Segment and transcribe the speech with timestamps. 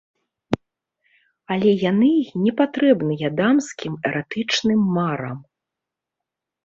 [1.55, 5.37] Але яны й непатрэбныя дамскім эратычным марам.